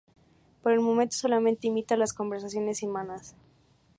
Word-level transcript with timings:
Por 0.63 0.71
el 0.71 0.79
momento 0.79 1.15
solamente 1.15 1.67
imita 1.67 1.95
las 1.95 2.11
conversaciones 2.11 2.81
humanas. 2.81 3.35